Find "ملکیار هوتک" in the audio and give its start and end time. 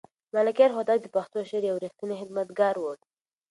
0.35-0.99